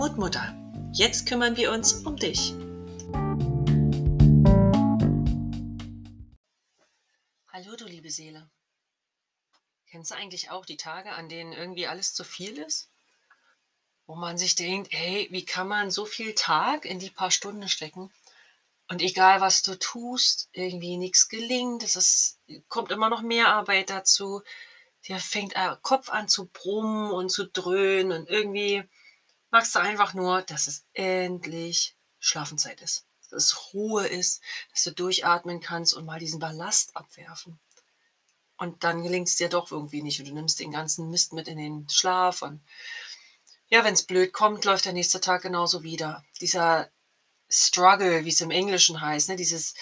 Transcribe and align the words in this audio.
Mutmutter, 0.00 0.54
jetzt 0.94 1.26
kümmern 1.26 1.58
wir 1.58 1.70
uns 1.70 1.92
um 1.92 2.16
dich. 2.16 2.54
Hallo 7.52 7.76
du 7.76 7.84
liebe 7.84 8.08
Seele. 8.08 8.48
Kennst 9.90 10.10
du 10.10 10.14
eigentlich 10.14 10.50
auch 10.50 10.64
die 10.64 10.78
Tage, 10.78 11.12
an 11.12 11.28
denen 11.28 11.52
irgendwie 11.52 11.86
alles 11.86 12.14
zu 12.14 12.24
viel 12.24 12.56
ist? 12.56 12.88
Wo 14.06 14.14
man 14.14 14.38
sich 14.38 14.54
denkt, 14.54 14.88
hey, 14.90 15.28
wie 15.32 15.44
kann 15.44 15.68
man 15.68 15.90
so 15.90 16.06
viel 16.06 16.34
Tag 16.34 16.86
in 16.86 16.98
die 16.98 17.10
paar 17.10 17.30
Stunden 17.30 17.68
stecken? 17.68 18.10
Und 18.88 19.02
egal 19.02 19.42
was 19.42 19.60
du 19.60 19.78
tust, 19.78 20.48
irgendwie 20.52 20.96
nichts 20.96 21.28
gelingt, 21.28 21.82
es 21.82 21.96
ist, 21.96 22.40
kommt 22.68 22.90
immer 22.90 23.10
noch 23.10 23.20
mehr 23.20 23.48
Arbeit 23.48 23.90
dazu. 23.90 24.40
Dir 25.06 25.18
fängt 25.18 25.56
der 25.56 25.78
Kopf 25.82 26.08
an 26.08 26.26
zu 26.26 26.46
brummen 26.46 27.10
und 27.10 27.28
zu 27.28 27.46
dröhnen 27.46 28.12
und 28.12 28.30
irgendwie 28.30 28.88
magst 29.50 29.74
du 29.74 29.80
einfach 29.80 30.14
nur, 30.14 30.42
dass 30.42 30.66
es 30.66 30.84
endlich 30.92 31.96
Schlafenszeit 32.18 32.80
ist. 32.80 33.06
Dass 33.30 33.44
es 33.44 33.74
Ruhe 33.74 34.06
ist, 34.06 34.42
dass 34.72 34.84
du 34.84 34.92
durchatmen 34.92 35.60
kannst 35.60 35.94
und 35.94 36.04
mal 36.04 36.18
diesen 36.18 36.40
Ballast 36.40 36.96
abwerfen. 36.96 37.58
Und 38.56 38.84
dann 38.84 39.02
gelingt 39.02 39.28
es 39.28 39.36
dir 39.36 39.48
doch 39.48 39.70
irgendwie 39.70 40.02
nicht 40.02 40.20
und 40.20 40.28
du 40.28 40.34
nimmst 40.34 40.60
den 40.60 40.70
ganzen 40.70 41.10
Mist 41.10 41.32
mit 41.32 41.48
in 41.48 41.58
den 41.58 41.88
Schlaf 41.88 42.42
und 42.42 42.62
ja, 43.68 43.84
wenn 43.84 43.94
es 43.94 44.02
blöd 44.02 44.32
kommt, 44.32 44.64
läuft 44.64 44.84
der 44.84 44.92
nächste 44.92 45.20
Tag 45.20 45.42
genauso 45.42 45.84
wieder. 45.84 46.24
Dieser 46.40 46.90
Struggle, 47.48 48.24
wie 48.24 48.30
es 48.30 48.40
im 48.40 48.50
Englischen 48.50 49.00
heißt, 49.00 49.28
ne, 49.28 49.36
dieses 49.36 49.74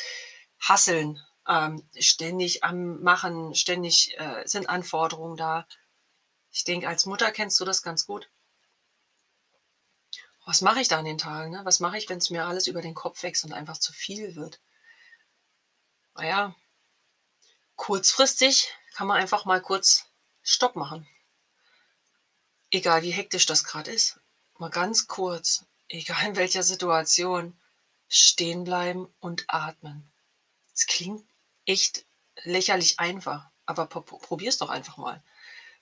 Hasseln, 0.61 1.19
ähm, 1.49 1.89
ständig 1.99 2.65
am 2.65 3.01
Machen, 3.03 3.55
ständig 3.55 4.15
äh, 4.19 4.47
sind 4.47 4.69
Anforderungen 4.69 5.39
da. 5.39 5.67
Ich 6.53 6.65
denke, 6.65 6.87
als 6.87 7.07
Mutter 7.07 7.33
kennst 7.33 7.59
du 7.61 7.65
das 7.65 7.83
ganz 7.83 8.05
gut 8.05 8.29
was 10.49 10.63
mache 10.63 10.81
ich 10.81 10.89
da 10.89 10.99
an 10.99 11.05
den 11.05 11.19
Tagen? 11.19 11.51
Ne? 11.51 11.61
Was 11.65 11.79
mache 11.79 11.99
ich, 11.99 12.09
wenn 12.09 12.17
es 12.17 12.31
mir 12.31 12.47
alles 12.47 12.69
über 12.69 12.81
den 12.81 12.95
Kopf 12.95 13.23
wächst 13.23 13.45
und 13.45 13.53
einfach 13.53 13.77
zu 13.77 13.93
viel 13.93 14.35
wird? 14.35 14.61
Naja, 16.15 16.57
kurzfristig 17.77 18.73
kann 18.95 19.07
man 19.07 19.21
einfach 19.21 19.45
mal 19.45 19.61
kurz 19.61 20.07
Stopp 20.41 20.75
machen. 20.75 21.07
Egal 22.71 23.03
wie 23.03 23.11
hektisch 23.11 23.45
das 23.45 23.63
gerade 23.63 23.91
ist, 23.91 24.21
mal 24.57 24.71
ganz 24.71 25.07
kurz, 25.07 25.67
egal 25.91 26.29
in 26.29 26.37
welcher 26.37 26.63
Situation, 26.63 27.55
stehen 28.09 28.65
bleiben 28.65 29.07
und 29.21 29.45
atmen. 29.49 30.11
Es 30.73 30.87
klingt 30.87 31.29
echt 31.67 32.07
lächerlich 32.45 32.99
einfach, 32.99 33.51
aber 33.67 33.85
probier 33.85 34.49
es 34.49 34.57
doch 34.57 34.71
einfach 34.71 34.97
mal. 34.97 35.23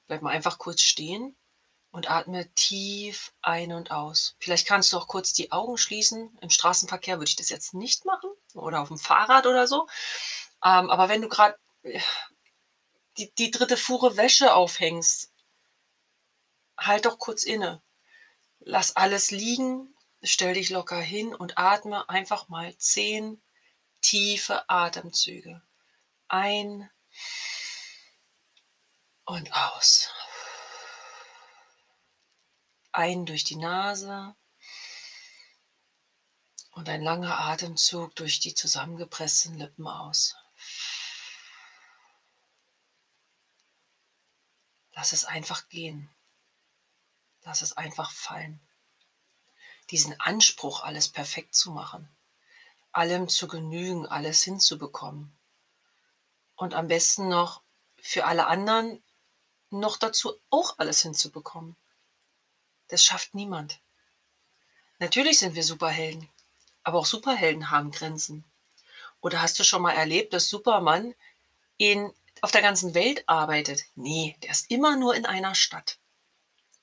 Bleib 0.08 0.22
mal 0.22 0.30
einfach 0.30 0.58
kurz 0.58 0.80
stehen 0.80 1.36
und 1.96 2.10
atme 2.10 2.52
tief 2.52 3.32
ein 3.40 3.72
und 3.72 3.90
aus. 3.90 4.36
Vielleicht 4.38 4.68
kannst 4.68 4.92
du 4.92 4.98
auch 4.98 5.08
kurz 5.08 5.32
die 5.32 5.50
Augen 5.50 5.78
schließen. 5.78 6.36
Im 6.42 6.50
Straßenverkehr 6.50 7.16
würde 7.16 7.30
ich 7.30 7.36
das 7.36 7.48
jetzt 7.48 7.72
nicht 7.72 8.04
machen 8.04 8.28
oder 8.52 8.82
auf 8.82 8.88
dem 8.88 8.98
Fahrrad 8.98 9.46
oder 9.46 9.66
so. 9.66 9.88
Ähm, 10.62 10.90
aber 10.90 11.08
wenn 11.08 11.22
du 11.22 11.30
gerade 11.30 11.58
äh, 11.84 11.98
die, 13.16 13.32
die 13.36 13.50
dritte 13.50 13.78
Fuhre 13.78 14.18
Wäsche 14.18 14.52
aufhängst, 14.52 15.32
halt 16.76 17.06
doch 17.06 17.18
kurz 17.18 17.44
inne. 17.44 17.80
Lass 18.58 18.94
alles 18.94 19.30
liegen, 19.30 19.96
stell 20.22 20.52
dich 20.52 20.68
locker 20.68 21.00
hin 21.00 21.34
und 21.34 21.56
atme 21.56 22.06
einfach 22.10 22.50
mal 22.50 22.76
zehn 22.76 23.40
tiefe 24.02 24.68
Atemzüge. 24.68 25.62
Ein 26.28 26.90
und 29.24 29.50
aus 29.54 30.10
ein 32.96 33.26
durch 33.26 33.44
die 33.44 33.56
Nase 33.56 34.34
und 36.70 36.88
ein 36.88 37.02
langer 37.02 37.38
Atemzug 37.38 38.14
durch 38.16 38.40
die 38.40 38.54
zusammengepressten 38.54 39.58
Lippen 39.58 39.86
aus. 39.86 40.34
Lass 44.92 45.12
es 45.12 45.26
einfach 45.26 45.68
gehen. 45.68 46.08
Lass 47.42 47.60
es 47.60 47.76
einfach 47.76 48.10
fallen. 48.10 48.60
Diesen 49.90 50.18
Anspruch, 50.18 50.82
alles 50.82 51.08
perfekt 51.08 51.54
zu 51.54 51.70
machen, 51.70 52.08
allem 52.92 53.28
zu 53.28 53.46
genügen, 53.46 54.06
alles 54.06 54.42
hinzubekommen. 54.42 55.36
Und 56.54 56.72
am 56.72 56.88
besten 56.88 57.28
noch 57.28 57.62
für 58.00 58.24
alle 58.24 58.46
anderen 58.46 59.04
noch 59.68 59.98
dazu 59.98 60.40
auch 60.48 60.78
alles 60.78 61.02
hinzubekommen. 61.02 61.76
Das 62.88 63.02
schafft 63.02 63.34
niemand. 63.34 63.80
Natürlich 64.98 65.38
sind 65.38 65.54
wir 65.54 65.62
Superhelden, 65.62 66.28
aber 66.82 66.98
auch 66.98 67.06
Superhelden 67.06 67.70
haben 67.70 67.90
Grenzen. 67.90 68.44
Oder 69.20 69.42
hast 69.42 69.58
du 69.58 69.64
schon 69.64 69.82
mal 69.82 69.92
erlebt, 69.92 70.32
dass 70.32 70.48
Superman 70.48 71.14
in, 71.78 72.12
auf 72.40 72.52
der 72.52 72.62
ganzen 72.62 72.94
Welt 72.94 73.24
arbeitet? 73.28 73.84
Nee, 73.94 74.36
der 74.42 74.50
ist 74.50 74.70
immer 74.70 74.96
nur 74.96 75.14
in 75.14 75.26
einer 75.26 75.54
Stadt. 75.54 75.98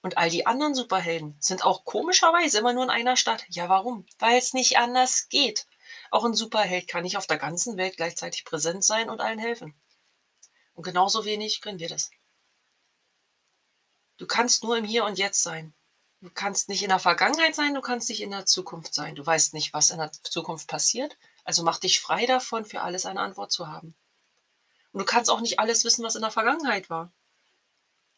Und 0.02 0.18
all 0.18 0.30
die 0.30 0.46
anderen 0.46 0.76
Superhelden 0.76 1.38
sind 1.40 1.64
auch 1.64 1.86
komischerweise 1.86 2.60
immer 2.60 2.74
nur 2.74 2.84
in 2.84 2.90
einer 2.90 3.16
Stadt. 3.16 3.46
Ja, 3.48 3.70
warum? 3.70 4.06
Weil 4.20 4.38
es 4.38 4.54
nicht 4.54 4.78
anders 4.78 5.30
geht. 5.30 5.66
Auch 6.12 6.26
ein 6.26 6.34
Superheld 6.34 6.90
kann 6.90 7.04
nicht 7.04 7.18
auf 7.18 7.28
der 7.28 7.38
ganzen 7.38 7.78
Welt 7.78 7.96
gleichzeitig 7.96 8.44
präsent 8.44 8.84
sein 8.84 9.10
und 9.10 9.22
allen 9.22 9.40
helfen. 9.40 9.74
Und 10.74 10.84
genauso 10.84 11.24
wenig 11.24 11.62
können 11.62 11.80
wir 11.80 11.88
das. 11.88 12.12
Du 14.18 14.28
kannst 14.28 14.64
nur 14.64 14.78
im 14.78 14.86
Hier 14.86 15.06
und 15.06 15.18
Jetzt 15.18 15.42
sein. 15.42 15.74
Du 16.24 16.30
kannst 16.34 16.70
nicht 16.70 16.82
in 16.82 16.88
der 16.88 17.00
Vergangenheit 17.00 17.54
sein, 17.54 17.74
du 17.74 17.82
kannst 17.82 18.08
nicht 18.08 18.22
in 18.22 18.32
der 18.32 18.46
Zukunft 18.46 18.94
sein. 18.94 19.14
Du 19.14 19.26
weißt 19.26 19.54
nicht, 19.54 19.74
was 19.74 19.90
in 19.90 19.98
der 19.98 20.10
Zukunft 20.10 20.70
passiert. 20.70 21.18
Also 21.44 21.64
mach 21.64 21.80
dich 21.80 22.00
frei 22.00 22.26
davon, 22.26 22.64
für 22.64 22.80
alles 22.80 23.06
eine 23.06 23.20
Antwort 23.20 23.52
zu 23.52 23.68
haben. 23.68 23.94
Und 24.94 25.00
du 25.00 25.06
kannst 25.06 25.30
auch 25.30 25.42
nicht 25.42 25.60
alles 25.60 25.84
wissen, 25.84 26.02
was 26.06 26.16
in 26.16 26.22
der 26.22 26.32
Vergangenheit 26.32 26.90
war. 26.90 27.12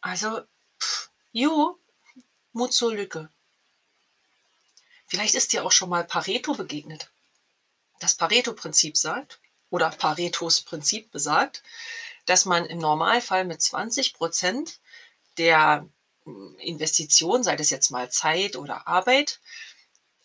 Also, 0.01 0.39
pff, 0.79 1.09
jo, 1.31 1.79
Mut 2.53 2.73
zur 2.73 2.93
Lücke. 2.93 3.31
Vielleicht 5.07 5.33
ist 5.33 5.51
dir 5.51 5.65
auch 5.65 5.71
schon 5.71 5.89
mal 5.89 6.03
Pareto 6.03 6.53
begegnet. 6.53 7.09
Das 7.99 8.13
Pareto-Prinzip 8.13 8.97
sagt, 8.97 9.39
oder 9.71 9.89
Paretos 9.89 10.61
Prinzip 10.61 11.09
besagt, 11.09 11.63
dass 12.27 12.45
man 12.45 12.67
im 12.67 12.77
Normalfall 12.77 13.45
mit 13.45 13.63
20 13.63 14.13
Prozent 14.13 14.79
der 15.39 15.89
Investition, 16.25 17.43
sei 17.43 17.55
das 17.55 17.69
jetzt 17.69 17.91
mal 17.91 18.09
Zeit 18.11 18.55
oder 18.55 18.87
Arbeit, 18.87 19.39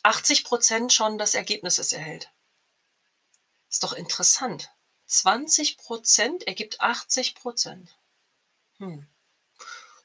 80 0.03 0.45
Prozent 0.45 0.93
schon 0.93 1.19
des 1.19 1.35
Ergebnisses 1.35 1.93
erhält. 1.93 2.31
Ist 3.69 3.83
doch 3.83 3.93
interessant. 3.93 4.71
20 5.07 5.77
Prozent 5.77 6.47
ergibt 6.47 6.81
80 6.81 7.35
Prozent. 7.35 7.97
Hm. 8.79 9.07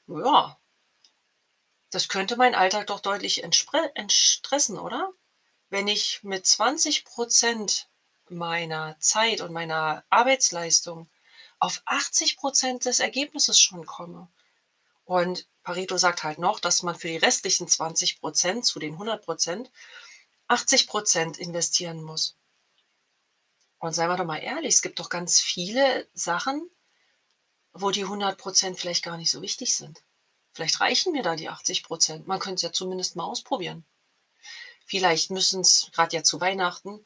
Ja, 0.08 0.58
das 1.90 2.08
könnte 2.08 2.36
mein 2.36 2.54
Alltag 2.54 2.88
doch 2.88 3.00
deutlich 3.00 3.42
entstressen, 3.42 4.78
oder? 4.78 5.12
Wenn 5.70 5.88
ich 5.88 6.22
mit 6.22 6.46
20 6.46 7.04
Prozent 7.04 7.88
meiner 8.28 8.98
Zeit 9.00 9.40
und 9.40 9.52
meiner 9.52 10.04
Arbeitsleistung 10.10 11.08
auf 11.58 11.82
80 11.86 12.36
Prozent 12.36 12.84
des 12.84 13.00
Ergebnisses 13.00 13.58
schon 13.58 13.86
komme. 13.86 14.28
Und 15.04 15.46
Pareto 15.66 15.98
sagt 15.98 16.22
halt 16.22 16.38
noch, 16.38 16.60
dass 16.60 16.84
man 16.84 16.94
für 16.94 17.08
die 17.08 17.16
restlichen 17.16 17.66
20 17.66 18.20
Prozent 18.20 18.64
zu 18.64 18.78
den 18.78 18.92
100 18.92 19.24
Prozent 19.24 19.72
80 20.46 20.86
Prozent 20.86 21.38
investieren 21.38 22.04
muss. 22.04 22.36
Und 23.78 23.92
seien 23.92 24.08
wir 24.08 24.16
doch 24.16 24.24
mal 24.24 24.38
ehrlich, 24.38 24.76
es 24.76 24.82
gibt 24.82 25.00
doch 25.00 25.08
ganz 25.08 25.40
viele 25.40 26.08
Sachen, 26.14 26.70
wo 27.72 27.90
die 27.90 28.04
100 28.04 28.38
Prozent 28.38 28.78
vielleicht 28.78 29.02
gar 29.02 29.16
nicht 29.16 29.32
so 29.32 29.42
wichtig 29.42 29.76
sind. 29.76 30.04
Vielleicht 30.52 30.78
reichen 30.78 31.10
mir 31.10 31.24
da 31.24 31.34
die 31.34 31.48
80 31.48 31.82
Prozent. 31.82 32.28
Man 32.28 32.38
könnte 32.38 32.54
es 32.54 32.62
ja 32.62 32.70
zumindest 32.70 33.16
mal 33.16 33.24
ausprobieren. 33.24 33.84
Vielleicht 34.84 35.32
müssen 35.32 35.62
es, 35.62 35.90
gerade 35.92 36.14
ja 36.14 36.22
zu 36.22 36.40
Weihnachten, 36.40 37.04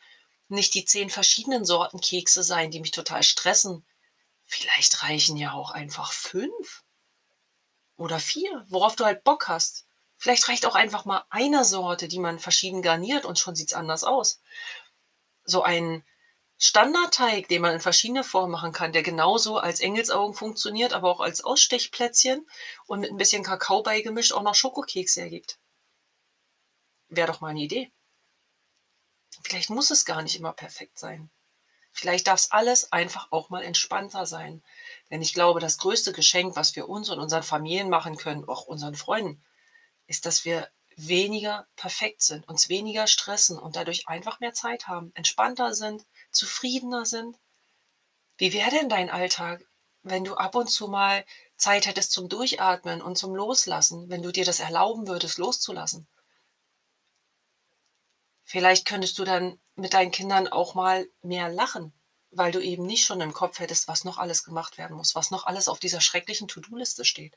nicht 0.49 0.75
die 0.75 0.85
zehn 0.85 1.09
verschiedenen 1.09 1.65
Sorten 1.65 2.03
Kekse 2.03 2.43
sein, 2.43 2.71
die 2.71 2.81
mich 2.81 2.91
total 2.91 3.23
stressen. 3.23 3.87
Vielleicht 4.45 5.03
reichen 5.03 5.39
ja 5.39 5.55
auch 5.55 5.71
einfach 5.71 6.13
fünf 6.13 6.85
oder 8.01 8.19
vier, 8.19 8.65
worauf 8.69 8.97
du 8.97 9.05
halt 9.05 9.25
Bock 9.25 9.49
hast. 9.49 9.87
Vielleicht 10.17 10.49
reicht 10.49 10.65
auch 10.65 10.75
einfach 10.75 11.05
mal 11.05 11.25
eine 11.29 11.65
Sorte, 11.65 12.09
die 12.09 12.19
man 12.19 12.39
verschieden 12.39 12.81
garniert 12.81 13.27
und 13.27 13.39
schon 13.39 13.55
sieht 13.55 13.69
es 13.69 13.75
anders 13.75 14.05
aus. 14.05 14.41
So 15.45 15.63
ein 15.63 16.03
Standardteig, 16.57 17.49
den 17.49 17.61
man 17.63 17.75
in 17.75 17.81
verschiedene 17.81 18.25
Formen 18.25 18.53
machen 18.53 18.73
kann, 18.73 18.93
der 18.93 19.03
genauso 19.03 19.59
als 19.59 19.81
Engelsaugen 19.81 20.35
funktioniert, 20.35 20.95
aber 20.95 21.11
auch 21.11 21.21
als 21.21 21.45
Ausstechplätzchen 21.45 22.47
und 22.87 23.01
mit 23.01 23.11
ein 23.11 23.19
bisschen 23.19 23.43
Kakao 23.43 23.83
beigemischt 23.83 24.33
auch 24.33 24.43
noch 24.43 24.55
Schokokekse 24.55 25.21
ergibt. 25.21 25.59
Wäre 27.09 27.27
doch 27.31 27.41
mal 27.41 27.49
eine 27.49 27.61
Idee. 27.61 27.93
Vielleicht 29.43 29.69
muss 29.69 29.91
es 29.91 30.07
gar 30.07 30.23
nicht 30.23 30.37
immer 30.37 30.53
perfekt 30.53 30.99
sein. 30.99 31.31
Vielleicht 31.93 32.29
darf 32.29 32.41
es 32.41 32.51
alles 32.51 32.93
einfach 32.93 33.29
auch 33.31 33.51
mal 33.51 33.63
entspannter 33.63 34.25
sein. 34.25 34.63
Denn 35.11 35.23
ich 35.23 35.35
glaube, 35.35 35.61
das 35.61 35.79
größte 35.79 36.13
Geschenk, 36.13 36.57
was 36.57 36.77
wir 36.77 36.89
uns 36.89 37.11
und 37.11 37.19
unseren 37.19 37.43
Familien 37.43 37.91
machen 37.91 38.17
können, 38.17 38.49
auch 38.49 38.67
unseren 38.67 38.95
Freunden, 38.95 39.43
ist, 40.07 40.25
dass 40.25 40.45
wir 40.45 40.71
weniger 40.97 41.67
perfekt 41.77 42.23
sind, 42.23 42.47
uns 42.49 42.69
weniger 42.69 43.07
stressen 43.07 43.59
und 43.59 43.77
dadurch 43.77 44.09
einfach 44.09 44.41
mehr 44.41 44.53
Zeit 44.53 44.87
haben, 44.87 45.13
entspannter 45.15 45.75
sind, 45.75 46.07
zufriedener 46.31 47.07
sind. 47.07 47.39
Wie 48.37 48.53
wäre 48.53 48.71
denn 48.71 48.89
dein 48.89 49.11
Alltag, 49.11 49.65
wenn 50.03 50.25
du 50.25 50.35
ab 50.35 50.55
und 50.55 50.69
zu 50.69 50.89
mal 50.89 51.25
Zeit 51.57 51.87
hättest 51.87 52.13
zum 52.13 52.29
Durchatmen 52.29 53.03
und 53.03 53.17
zum 53.17 53.35
Loslassen, 53.35 54.09
wenn 54.09 54.23
du 54.23 54.31
dir 54.33 54.45
das 54.45 54.61
erlauben 54.61 55.09
würdest, 55.09 55.39
loszulassen? 55.39 56.07
Vielleicht 58.45 58.87
könntest 58.87 59.19
du 59.19 59.25
dann 59.25 59.61
mit 59.75 59.95
deinen 59.95 60.11
Kindern 60.11 60.49
auch 60.49 60.75
mal 60.75 61.09
mehr 61.23 61.49
lachen, 61.49 61.93
weil 62.31 62.53
du 62.53 62.61
eben 62.61 62.87
nicht 62.87 63.05
schon 63.05 63.21
im 63.21 63.33
Kopf 63.33 63.59
hättest, 63.59 63.89
was 63.89 64.05
noch 64.05 64.19
alles 64.19 64.45
gemacht 64.45 64.79
werden 64.79 64.97
muss, 64.97 65.15
was 65.15 65.31
noch 65.31 65.47
alles 65.47 65.69
auf 65.69 65.81
dieser 65.81 66.01
schrecklichen 66.01 66.49
To-Do-Liste 66.49 67.05
steht. 67.05 67.37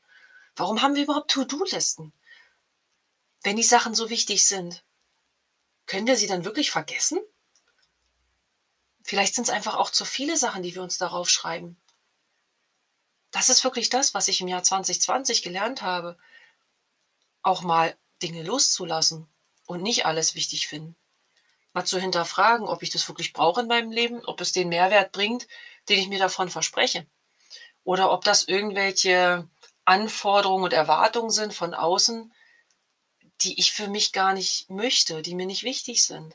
Warum 0.56 0.82
haben 0.82 0.96
wir 0.96 1.04
überhaupt 1.04 1.32
To-Do-Listen? 1.32 2.14
Wenn 3.44 3.56
die 3.56 3.64
Sachen 3.64 3.96
so 3.96 4.10
wichtig 4.10 4.46
sind, 4.46 4.84
können 5.86 6.08
wir 6.08 6.16
sie 6.16 6.28
dann 6.28 6.46
wirklich 6.46 6.72
vergessen? 6.72 7.20
Vielleicht 9.04 9.36
sind 9.36 9.46
es 9.46 9.50
einfach 9.50 9.76
auch 9.76 9.90
zu 9.90 10.06
viele 10.06 10.38
Sachen, 10.38 10.64
die 10.64 10.76
wir 10.76 10.82
uns 10.82 10.98
darauf 10.98 11.30
schreiben. 11.30 11.78
Das 13.32 13.50
ist 13.50 13.64
wirklich 13.64 13.90
das, 13.90 14.14
was 14.14 14.28
ich 14.28 14.40
im 14.42 14.48
Jahr 14.48 14.64
2020 14.64 15.42
gelernt 15.42 15.82
habe. 15.82 16.18
Auch 17.42 17.64
mal 17.64 17.98
Dinge 18.22 18.44
loszulassen 18.44 19.28
und 19.66 19.82
nicht 19.82 20.06
alles 20.06 20.36
wichtig 20.36 20.68
finden. 20.68 20.96
Mal 21.74 21.86
zu 21.86 22.00
hinterfragen, 22.00 22.68
ob 22.68 22.84
ich 22.84 22.92
das 22.92 23.08
wirklich 23.08 23.34
brauche 23.34 23.62
in 23.62 23.68
meinem 23.68 23.92
Leben, 23.92 24.24
ob 24.26 24.42
es 24.42 24.52
den 24.52 24.70
Mehrwert 24.70 25.12
bringt, 25.12 25.48
den 25.90 26.00
ich 26.00 26.08
mir 26.08 26.20
davon 26.20 26.50
verspreche. 26.50 27.08
Oder 27.84 28.12
ob 28.12 28.24
das 28.24 28.48
irgendwelche 28.48 29.50
Anforderungen 29.86 30.64
und 30.64 30.74
Erwartungen 30.74 31.32
sind 31.32 31.54
von 31.54 31.74
außen, 31.74 32.34
die 33.42 33.60
ich 33.60 33.74
für 33.74 33.88
mich 33.88 34.14
gar 34.14 34.34
nicht 34.34 34.70
möchte, 34.70 35.22
die 35.22 35.36
mir 35.36 35.46
nicht 35.46 35.64
wichtig 35.64 36.06
sind. 36.06 36.34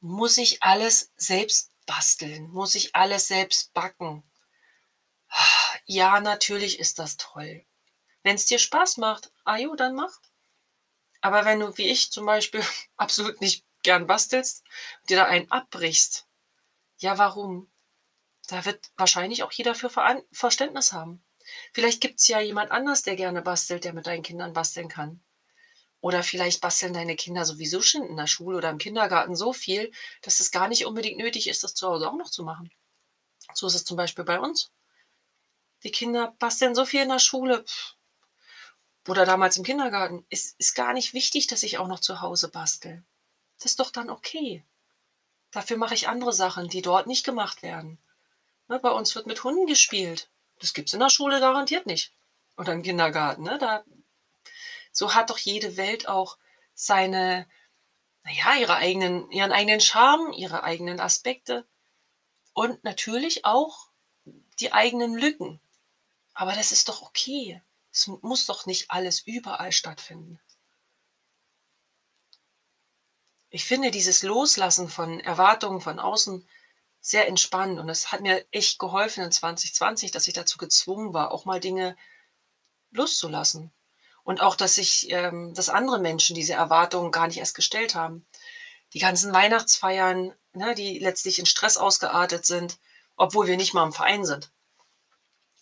Muss 0.00 0.38
ich 0.38 0.62
alles 0.62 1.12
selbst 1.16 1.70
basteln? 1.86 2.50
Muss 2.50 2.74
ich 2.74 2.96
alles 2.96 3.28
selbst 3.28 3.72
backen? 3.72 4.24
Ja, 5.84 6.20
natürlich 6.20 6.78
ist 6.78 6.98
das 6.98 7.16
toll. 7.16 7.64
Wenn 8.22 8.36
es 8.36 8.46
dir 8.46 8.58
Spaß 8.58 8.96
macht, 8.96 9.32
ajo, 9.44 9.74
dann 9.74 9.94
mach. 9.94 10.20
Aber 11.20 11.44
wenn 11.44 11.60
du, 11.60 11.76
wie 11.78 11.88
ich 11.88 12.10
zum 12.10 12.26
Beispiel, 12.26 12.64
absolut 12.96 13.40
nicht 13.40 13.64
gern 13.82 14.06
bastelst, 14.06 14.64
dir 15.08 15.16
da 15.16 15.24
einen 15.24 15.50
abbrichst, 15.50 16.26
ja, 17.02 17.18
warum? 17.18 17.68
Da 18.46 18.64
wird 18.64 18.92
wahrscheinlich 18.96 19.42
auch 19.42 19.50
jeder 19.50 19.74
für 19.74 19.90
Verständnis 20.30 20.92
haben. 20.92 21.24
Vielleicht 21.72 22.00
gibt 22.00 22.20
es 22.20 22.28
ja 22.28 22.40
jemand 22.40 22.70
anders, 22.70 23.02
der 23.02 23.16
gerne 23.16 23.42
bastelt, 23.42 23.84
der 23.84 23.92
mit 23.92 24.06
deinen 24.06 24.22
Kindern 24.22 24.52
basteln 24.52 24.88
kann. 24.88 25.20
Oder 26.00 26.22
vielleicht 26.22 26.60
basteln 26.60 26.92
deine 26.92 27.16
Kinder 27.16 27.44
sowieso 27.44 27.82
schon 27.82 28.04
in 28.04 28.16
der 28.16 28.28
Schule 28.28 28.56
oder 28.56 28.70
im 28.70 28.78
Kindergarten 28.78 29.34
so 29.34 29.52
viel, 29.52 29.90
dass 30.22 30.38
es 30.38 30.52
gar 30.52 30.68
nicht 30.68 30.86
unbedingt 30.86 31.18
nötig 31.18 31.48
ist, 31.48 31.64
das 31.64 31.74
zu 31.74 31.88
Hause 31.88 32.08
auch 32.08 32.16
noch 32.16 32.30
zu 32.30 32.44
machen. 32.44 32.70
So 33.52 33.66
ist 33.66 33.74
es 33.74 33.84
zum 33.84 33.96
Beispiel 33.96 34.24
bei 34.24 34.38
uns. 34.38 34.70
Die 35.82 35.90
Kinder 35.90 36.36
basteln 36.38 36.76
so 36.76 36.84
viel 36.84 37.02
in 37.02 37.08
der 37.08 37.18
Schule 37.18 37.64
oder 39.08 39.26
damals 39.26 39.56
im 39.56 39.64
Kindergarten. 39.64 40.24
Es 40.30 40.54
ist 40.58 40.74
gar 40.74 40.92
nicht 40.92 41.14
wichtig, 41.14 41.48
dass 41.48 41.64
ich 41.64 41.78
auch 41.78 41.88
noch 41.88 42.00
zu 42.00 42.20
Hause 42.20 42.48
bastel. 42.48 43.04
Das 43.62 43.70
ist 43.70 43.78
doch 43.78 43.92
dann 43.92 44.10
okay. 44.10 44.64
Dafür 45.52 45.76
mache 45.76 45.94
ich 45.94 46.08
andere 46.08 46.32
Sachen, 46.32 46.68
die 46.68 46.82
dort 46.82 47.06
nicht 47.06 47.24
gemacht 47.24 47.62
werden. 47.62 47.98
Ne, 48.66 48.80
bei 48.80 48.90
uns 48.90 49.14
wird 49.14 49.28
mit 49.28 49.44
Hunden 49.44 49.66
gespielt. 49.66 50.28
Das 50.58 50.74
gibt 50.74 50.88
es 50.88 50.94
in 50.94 51.00
der 51.00 51.10
Schule 51.10 51.38
garantiert 51.38 51.86
nicht. 51.86 52.12
Oder 52.56 52.72
im 52.72 52.82
Kindergarten. 52.82 53.44
Ne? 53.44 53.58
Da 53.58 53.84
so 54.90 55.14
hat 55.14 55.30
doch 55.30 55.38
jede 55.38 55.76
Welt 55.76 56.08
auch 56.08 56.38
seine, 56.74 57.46
naja, 58.24 58.56
ihre 58.58 58.74
eigenen, 58.74 59.30
ihren 59.30 59.52
eigenen 59.52 59.80
Charme, 59.80 60.32
ihre 60.32 60.64
eigenen 60.64 60.98
Aspekte 60.98 61.64
und 62.54 62.82
natürlich 62.82 63.44
auch 63.44 63.90
die 64.58 64.72
eigenen 64.72 65.14
Lücken. 65.14 65.60
Aber 66.34 66.54
das 66.54 66.72
ist 66.72 66.88
doch 66.88 67.02
okay. 67.02 67.62
Es 67.92 68.08
muss 68.08 68.46
doch 68.46 68.66
nicht 68.66 68.90
alles 68.90 69.20
überall 69.20 69.70
stattfinden. 69.70 70.40
Ich 73.54 73.66
finde 73.66 73.90
dieses 73.90 74.22
Loslassen 74.22 74.88
von 74.88 75.20
Erwartungen 75.20 75.82
von 75.82 75.98
außen 75.98 76.48
sehr 77.02 77.28
entspannt 77.28 77.78
und 77.78 77.90
es 77.90 78.10
hat 78.10 78.22
mir 78.22 78.46
echt 78.50 78.78
geholfen 78.78 79.22
in 79.24 79.30
2020, 79.30 80.10
dass 80.10 80.26
ich 80.26 80.32
dazu 80.32 80.56
gezwungen 80.56 81.12
war, 81.12 81.32
auch 81.32 81.44
mal 81.44 81.60
Dinge 81.60 81.94
loszulassen. 82.92 83.70
Und 84.24 84.40
auch, 84.40 84.56
dass 84.56 84.76
sich, 84.76 85.10
ähm, 85.10 85.52
dass 85.52 85.68
andere 85.68 85.98
Menschen 85.98 86.34
diese 86.34 86.54
Erwartungen 86.54 87.12
gar 87.12 87.26
nicht 87.26 87.36
erst 87.36 87.54
gestellt 87.54 87.94
haben. 87.94 88.24
Die 88.94 89.00
ganzen 89.00 89.34
Weihnachtsfeiern, 89.34 90.32
ne, 90.54 90.74
die 90.74 90.98
letztlich 90.98 91.38
in 91.38 91.44
Stress 91.44 91.76
ausgeartet 91.76 92.46
sind, 92.46 92.78
obwohl 93.16 93.48
wir 93.48 93.58
nicht 93.58 93.74
mal 93.74 93.84
im 93.84 93.92
Verein 93.92 94.24
sind. 94.24 94.50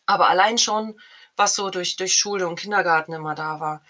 Aber 0.06 0.28
allein 0.28 0.58
schon, 0.58 1.00
was 1.34 1.56
so 1.56 1.70
durch, 1.70 1.96
durch 1.96 2.14
Schule 2.14 2.46
und 2.46 2.60
Kindergarten 2.60 3.14
immer 3.14 3.34
da 3.34 3.58
war. 3.58 3.82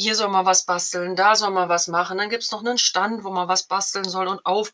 Hier 0.00 0.14
soll 0.14 0.28
man 0.28 0.46
was 0.46 0.64
basteln, 0.64 1.14
da 1.14 1.36
soll 1.36 1.50
man 1.50 1.68
was 1.68 1.86
machen. 1.86 2.16
Dann 2.16 2.30
gibt 2.30 2.42
es 2.42 2.52
noch 2.52 2.60
einen 2.60 2.78
Stand, 2.78 3.22
wo 3.22 3.30
man 3.30 3.48
was 3.48 3.64
basteln 3.64 4.08
soll 4.08 4.28
und 4.28 4.46
auf, 4.46 4.72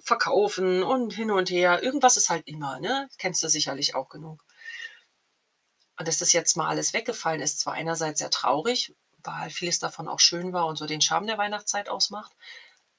verkaufen 0.00 0.82
und 0.82 1.12
hin 1.12 1.30
und 1.30 1.50
her. 1.50 1.82
Irgendwas 1.82 2.16
ist 2.16 2.30
halt 2.30 2.46
immer, 2.46 2.80
ne? 2.80 3.08
Kennst 3.18 3.42
du 3.42 3.48
sicherlich 3.48 3.94
auch 3.94 4.08
genug. 4.08 4.42
Und 5.98 6.08
dass 6.08 6.18
das 6.18 6.32
jetzt 6.32 6.56
mal 6.56 6.68
alles 6.68 6.94
weggefallen 6.94 7.42
ist, 7.42 7.60
zwar 7.60 7.74
einerseits 7.74 8.20
sehr 8.20 8.30
traurig, 8.30 8.94
weil 9.22 9.50
vieles 9.50 9.78
davon 9.78 10.08
auch 10.08 10.20
schön 10.20 10.54
war 10.54 10.66
und 10.66 10.76
so 10.76 10.86
den 10.86 11.02
Charme 11.02 11.26
der 11.26 11.38
Weihnachtszeit 11.38 11.90
ausmacht, 11.90 12.32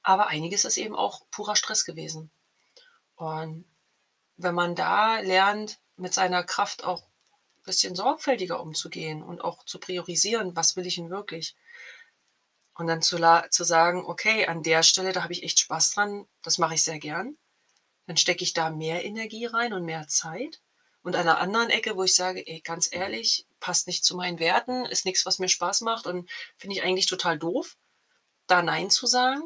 aber 0.02 0.28
einiges 0.28 0.64
ist 0.64 0.76
eben 0.76 0.94
auch 0.94 1.22
purer 1.30 1.56
Stress 1.56 1.84
gewesen. 1.84 2.30
Und 3.16 3.64
wenn 4.36 4.54
man 4.54 4.74
da 4.74 5.18
lernt, 5.18 5.78
mit 5.96 6.14
seiner 6.14 6.44
Kraft 6.44 6.84
auch 6.84 7.02
ein 7.02 7.64
bisschen 7.64 7.94
sorgfältiger 7.94 8.60
umzugehen 8.60 9.22
und 9.22 9.40
auch 9.42 9.64
zu 9.64 9.78
priorisieren, 9.78 10.54
was 10.54 10.76
will 10.76 10.86
ich 10.86 10.96
denn 10.96 11.10
wirklich? 11.10 11.56
Und 12.74 12.86
dann 12.88 13.02
zu, 13.02 13.18
zu 13.50 13.64
sagen, 13.64 14.04
okay, 14.04 14.46
an 14.46 14.62
der 14.62 14.82
Stelle, 14.82 15.12
da 15.12 15.22
habe 15.22 15.32
ich 15.32 15.42
echt 15.42 15.60
Spaß 15.60 15.92
dran, 15.92 16.26
das 16.42 16.58
mache 16.58 16.74
ich 16.74 16.82
sehr 16.82 16.98
gern. 16.98 17.36
Dann 18.06 18.16
stecke 18.16 18.44
ich 18.44 18.52
da 18.52 18.70
mehr 18.70 19.04
Energie 19.04 19.46
rein 19.46 19.72
und 19.72 19.84
mehr 19.84 20.08
Zeit. 20.08 20.60
Und 21.02 21.16
an 21.16 21.22
einer 21.22 21.38
anderen 21.38 21.70
Ecke, 21.70 21.96
wo 21.96 22.02
ich 22.02 22.14
sage, 22.14 22.46
ey, 22.46 22.60
ganz 22.60 22.88
ehrlich, 22.90 23.46
passt 23.60 23.86
nicht 23.86 24.04
zu 24.04 24.16
meinen 24.16 24.38
Werten, 24.38 24.86
ist 24.86 25.04
nichts, 25.04 25.26
was 25.26 25.38
mir 25.38 25.48
Spaß 25.48 25.82
macht 25.82 26.06
und 26.06 26.28
finde 26.56 26.76
ich 26.76 26.82
eigentlich 26.82 27.06
total 27.06 27.38
doof, 27.38 27.76
da 28.46 28.62
Nein 28.62 28.90
zu 28.90 29.06
sagen, 29.06 29.42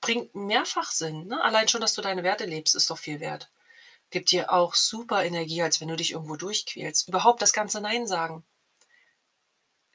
bringt 0.00 0.34
mehrfach 0.34 0.90
Sinn. 0.90 1.28
Ne? 1.28 1.42
Allein 1.42 1.68
schon, 1.68 1.80
dass 1.80 1.94
du 1.94 2.02
deine 2.02 2.22
Werte 2.22 2.44
lebst, 2.44 2.74
ist 2.74 2.90
doch 2.90 2.98
viel 2.98 3.20
wert. 3.20 3.50
Gibt 4.10 4.30
dir 4.30 4.52
auch 4.52 4.74
super 4.74 5.24
Energie, 5.24 5.62
als 5.62 5.80
wenn 5.80 5.88
du 5.88 5.96
dich 5.96 6.12
irgendwo 6.12 6.36
durchquälst. 6.36 7.08
Überhaupt 7.08 7.40
das 7.40 7.52
ganze 7.52 7.80
Nein 7.80 8.06
sagen. 8.06 8.44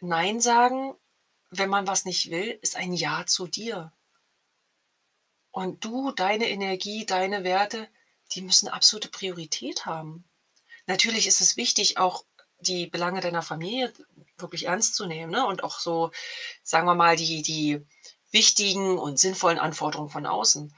Nein 0.01 0.39
sagen, 0.39 0.95
wenn 1.49 1.69
man 1.69 1.87
was 1.87 2.05
nicht 2.05 2.29
will, 2.29 2.57
ist 2.61 2.75
ein 2.75 2.93
Ja 2.93 3.25
zu 3.25 3.47
dir. 3.47 3.91
Und 5.51 5.83
du, 5.83 6.11
deine 6.11 6.49
Energie, 6.49 7.05
deine 7.05 7.43
Werte, 7.43 7.87
die 8.33 8.41
müssen 8.41 8.67
absolute 8.67 9.09
Priorität 9.09 9.85
haben. 9.85 10.29
Natürlich 10.85 11.27
ist 11.27 11.41
es 11.41 11.57
wichtig, 11.57 11.97
auch 11.97 12.23
die 12.59 12.87
Belange 12.87 13.21
deiner 13.21 13.41
Familie 13.41 13.93
wirklich 14.37 14.65
ernst 14.65 14.95
zu 14.95 15.05
nehmen 15.05 15.31
ne? 15.31 15.45
und 15.45 15.63
auch 15.63 15.79
so, 15.79 16.11
sagen 16.63 16.85
wir 16.85 16.95
mal, 16.95 17.15
die, 17.15 17.41
die 17.41 17.85
wichtigen 18.31 18.97
und 18.97 19.19
sinnvollen 19.19 19.59
Anforderungen 19.59 20.09
von 20.09 20.25
außen. 20.25 20.75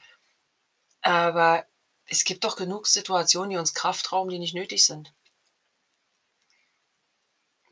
Aber 1.01 1.65
es 2.05 2.23
gibt 2.23 2.43
doch 2.43 2.55
genug 2.55 2.87
Situationen, 2.87 3.49
die 3.49 3.57
uns 3.57 3.73
Kraft 3.73 4.11
rauben, 4.11 4.29
die 4.29 4.39
nicht 4.39 4.53
nötig 4.53 4.85
sind. 4.85 5.13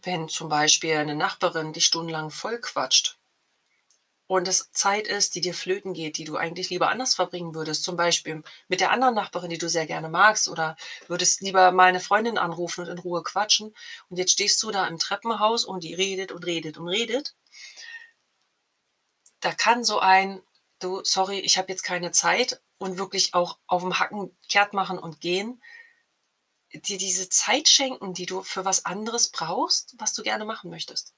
Wenn 0.01 0.29
zum 0.29 0.49
Beispiel 0.49 0.95
eine 0.95 1.15
Nachbarin 1.15 1.73
dich 1.73 1.85
stundenlang 1.85 2.29
voll 2.29 2.59
quatscht 2.59 3.17
und 4.27 4.47
es 4.47 4.71
Zeit 4.71 5.07
ist, 5.07 5.35
die 5.35 5.41
dir 5.41 5.53
flöten 5.53 5.93
geht, 5.93 6.17
die 6.17 6.23
du 6.23 6.37
eigentlich 6.37 6.69
lieber 6.69 6.89
anders 6.89 7.15
verbringen 7.15 7.53
würdest, 7.55 7.83
zum 7.83 7.97
Beispiel 7.97 8.43
mit 8.67 8.79
der 8.79 8.91
anderen 8.91 9.15
Nachbarin, 9.15 9.49
die 9.49 9.57
du 9.57 9.67
sehr 9.67 9.87
gerne 9.87 10.07
magst, 10.07 10.47
oder 10.47 10.77
würdest 11.07 11.41
lieber 11.41 11.71
mal 11.71 11.85
eine 11.85 11.99
Freundin 11.99 12.37
anrufen 12.37 12.81
und 12.81 12.87
in 12.87 12.99
Ruhe 12.99 13.23
quatschen, 13.23 13.75
und 14.07 14.17
jetzt 14.17 14.31
stehst 14.31 14.61
du 14.63 14.71
da 14.71 14.87
im 14.87 14.99
Treppenhaus 14.99 15.65
und 15.65 15.83
die 15.83 15.95
redet 15.95 16.31
und 16.31 16.45
redet 16.45 16.77
und 16.77 16.87
redet, 16.87 17.35
da 19.41 19.51
kann 19.51 19.83
so 19.83 19.99
ein, 19.99 20.41
du, 20.79 21.01
sorry, 21.03 21.39
ich 21.39 21.57
habe 21.57 21.71
jetzt 21.71 21.83
keine 21.83 22.11
Zeit 22.11 22.61
und 22.77 22.97
wirklich 22.97 23.33
auch 23.33 23.57
auf 23.67 23.81
dem 23.81 23.99
Hacken 23.99 24.37
kehrt 24.47 24.73
machen 24.73 24.99
und 24.99 25.19
gehen, 25.21 25.61
dir 26.73 26.97
diese 26.97 27.29
Zeit 27.29 27.67
schenken, 27.67 28.13
die 28.13 28.25
du 28.25 28.43
für 28.43 28.65
was 28.65 28.85
anderes 28.85 29.29
brauchst, 29.29 29.95
was 29.97 30.13
du 30.13 30.23
gerne 30.23 30.45
machen 30.45 30.69
möchtest. 30.69 31.13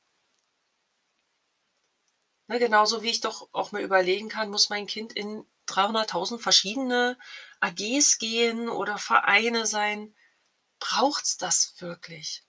Ne, 2.48 2.60
genauso 2.60 3.02
wie 3.02 3.10
ich 3.10 3.22
doch 3.22 3.50
auch 3.52 3.72
mir 3.72 3.82
überlegen 3.82 4.30
kann, 4.30 4.50
muss 4.50 4.70
mein 4.70 4.88
Kind 4.88 5.14
in 5.14 5.46
300.000 5.68 6.40
verschiedene 6.40 7.18
AGs 7.60 8.18
gehen 8.18 8.70
oder 8.70 8.98
Vereine 8.98 9.66
sein? 9.66 10.16
Braucht's 10.80 11.38
das 11.38 11.76
wirklich? 11.80 12.44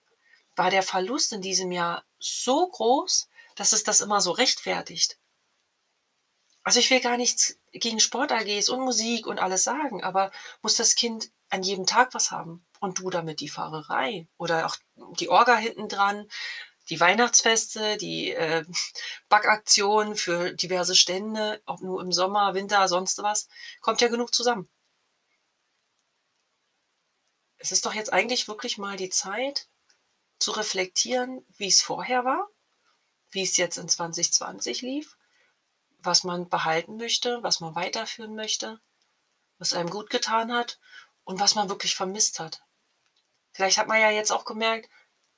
War 0.56 0.70
der 0.70 0.82
Verlust 0.82 1.32
in 1.32 1.42
diesem 1.42 1.72
Jahr 1.72 2.04
so 2.18 2.68
groß, 2.68 3.28
dass 3.56 3.72
es 3.72 3.84
das 3.84 4.00
immer 4.00 4.20
so 4.20 4.32
rechtfertigt. 4.32 5.18
Also 6.64 6.78
ich 6.78 6.90
will 6.90 7.00
gar 7.00 7.16
nichts 7.16 7.58
gegen 7.72 8.00
Sport-AGs 8.00 8.68
und 8.68 8.80
Musik 8.80 9.26
und 9.26 9.38
alles 9.38 9.64
sagen, 9.64 10.02
aber 10.02 10.30
muss 10.62 10.76
das 10.76 10.94
Kind 10.94 11.30
an 11.48 11.62
jedem 11.62 11.86
Tag 11.86 12.14
was 12.14 12.30
haben 12.30 12.64
und 12.82 12.98
du 12.98 13.10
damit 13.10 13.40
die 13.40 13.48
Fahrerei 13.48 14.28
oder 14.36 14.66
auch 14.66 14.76
die 15.18 15.28
Orga 15.28 15.56
hinten 15.56 15.88
dran, 15.88 16.28
die 16.90 17.00
Weihnachtsfeste, 17.00 17.96
die 17.96 18.32
äh, 18.32 18.64
Backaktionen 19.28 20.16
für 20.16 20.52
diverse 20.52 20.94
Stände, 20.94 21.62
ob 21.66 21.80
nur 21.80 22.00
im 22.02 22.12
Sommer, 22.12 22.54
Winter, 22.54 22.88
sonst 22.88 23.22
was, 23.22 23.48
kommt 23.80 24.00
ja 24.00 24.08
genug 24.08 24.34
zusammen. 24.34 24.68
Es 27.58 27.72
ist 27.72 27.86
doch 27.86 27.94
jetzt 27.94 28.12
eigentlich 28.12 28.48
wirklich 28.48 28.76
mal 28.76 28.96
die 28.96 29.10
Zeit 29.10 29.68
zu 30.38 30.50
reflektieren, 30.50 31.46
wie 31.56 31.68
es 31.68 31.80
vorher 31.80 32.24
war, 32.24 32.48
wie 33.30 33.42
es 33.42 33.56
jetzt 33.56 33.78
in 33.78 33.88
2020 33.88 34.82
lief 34.82 35.16
was 36.04 36.24
man 36.24 36.48
behalten 36.48 36.96
möchte, 36.96 37.42
was 37.42 37.60
man 37.60 37.74
weiterführen 37.74 38.34
möchte, 38.34 38.80
was 39.58 39.74
einem 39.74 39.90
gut 39.90 40.10
getan 40.10 40.52
hat 40.52 40.78
und 41.24 41.40
was 41.40 41.54
man 41.54 41.68
wirklich 41.68 41.94
vermisst 41.94 42.40
hat. 42.40 42.62
Vielleicht 43.52 43.78
hat 43.78 43.88
man 43.88 44.00
ja 44.00 44.10
jetzt 44.10 44.32
auch 44.32 44.44
gemerkt, 44.44 44.88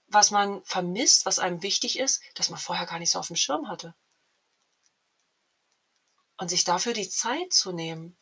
was 0.06 0.30
man 0.30 0.62
vermisst, 0.64 1.26
was 1.26 1.38
einem 1.38 1.62
wichtig 1.62 1.99
ist, 1.99 2.23
dass 2.35 2.50
man 2.50 2.59
vorher 2.59 2.87
gar 2.87 2.99
nicht 2.99 3.11
so 3.11 3.18
auf 3.18 3.26
dem 3.26 3.37
Schirm 3.37 3.68
hatte. 3.68 3.94
Und 6.37 6.49
sich 6.49 6.64
dafür 6.64 6.92
die 6.92 7.09
Zeit 7.09 7.52
zu 7.52 7.73
nehmen, 7.73 8.16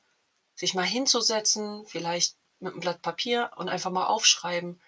sich 0.55 0.75
mal 0.75 0.87
hinzusetzen, 0.87 1.87
vielleicht 1.87 2.37
mit 2.61 2.73
einem 2.73 2.81
Blatt 2.81 3.03
Papier 3.03 3.51
und 3.57 3.69
einfach 3.69 3.91
mal 3.91 4.07
aufschreiben, 4.07 4.81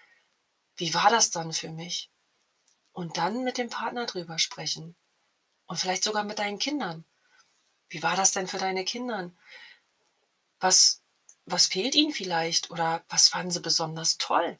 wie 0.77 0.93
war 0.93 1.09
das 1.09 1.31
dann 1.31 1.53
für 1.53 1.69
mich? 1.69 2.09
Und 2.91 3.17
dann 3.17 3.43
mit 3.43 3.57
dem 3.57 3.69
Partner 3.69 4.05
drüber 4.05 4.39
sprechen. 4.39 4.95
Und 5.67 5.77
vielleicht 5.77 6.03
sogar 6.03 6.23
mit 6.23 6.39
deinen 6.39 6.59
Kindern. 6.59 7.03
Wie 7.89 8.03
war 8.03 8.15
das 8.15 8.31
denn 8.31 8.47
für 8.47 8.57
deine 8.57 8.85
Kinder? 8.85 9.31
Was, 10.59 11.01
was 11.45 11.67
fehlt 11.67 11.95
ihnen 11.95 12.13
vielleicht 12.13 12.71
oder 12.71 13.03
was 13.09 13.27
fanden 13.27 13.51
sie 13.51 13.59
besonders 13.59 14.17
toll? 14.17 14.59